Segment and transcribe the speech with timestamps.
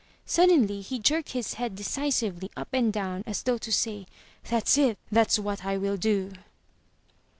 [0.25, 4.07] Suddenly, he jerked his head decisively up and down as though to say,
[4.49, 4.97] "That's it!
[5.11, 6.31] That's what I will do."